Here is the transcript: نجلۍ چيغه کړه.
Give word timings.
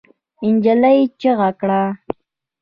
نجلۍ 0.51 0.99
چيغه 1.19 1.49
کړه. 1.59 1.81